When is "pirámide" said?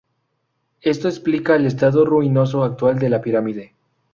3.21-3.75